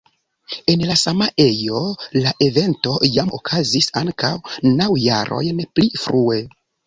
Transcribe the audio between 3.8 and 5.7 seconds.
ankaŭ naŭ jarojn